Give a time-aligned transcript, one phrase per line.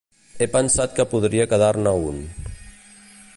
[0.43, 2.19] He pensat que podria quedar-ne un.